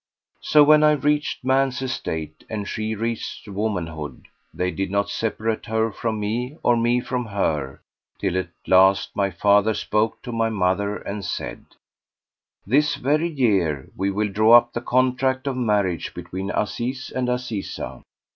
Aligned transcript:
So 0.41 0.63
when 0.63 0.83
I 0.83 0.93
reached 0.93 1.45
man's 1.45 1.79
estate 1.79 2.43
and 2.49 2.67
she 2.67 2.95
reached 2.95 3.47
womanhood, 3.47 4.27
they 4.51 4.71
did 4.71 4.89
not 4.89 5.11
separate 5.11 5.67
her 5.67 5.91
from 5.91 6.19
me 6.19 6.57
or 6.63 6.75
me 6.75 7.01
from 7.01 7.25
her, 7.25 7.79
till 8.17 8.35
at 8.39 8.49
last 8.65 9.15
my 9.15 9.29
father 9.29 9.75
spoke 9.75 10.19
to 10.23 10.31
my 10.31 10.49
mother 10.49 10.97
and 10.97 11.23
said, 11.23 11.65
"This 12.65 12.95
very 12.95 13.29
year 13.29 13.89
we 13.95 14.09
will 14.09 14.29
draw 14.33 14.53
up 14.57 14.73
the 14.73 14.81
contract 14.81 15.45
of 15.45 15.55
marriage 15.55 16.15
between 16.15 16.49
Aziz 16.49 17.11
and 17.15 17.29
Azizah." 17.29 18.01